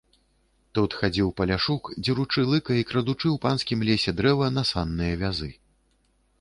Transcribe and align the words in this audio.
Тут 0.77 0.95
хадзіў 1.01 1.29
паляшук, 1.41 1.83
дзеручы 2.07 2.47
лыка 2.53 2.79
і 2.81 2.87
крадучы 2.93 3.27
ў 3.35 3.37
панскім 3.47 3.79
лесе 3.91 4.17
дрэва 4.23 4.51
на 4.59 4.67
санныя 4.75 5.13
вязы. 5.25 5.55